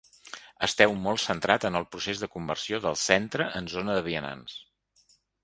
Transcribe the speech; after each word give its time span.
Esteu 0.67 0.95
molt 1.03 1.21
centrat 1.23 1.67
en 1.69 1.77
el 1.79 1.85
procés 1.91 2.23
de 2.23 2.31
conversió 2.39 2.81
del 2.87 2.99
centre 3.03 3.49
en 3.61 3.71
zona 3.75 4.01
de 4.01 4.05
vianants. 4.09 4.59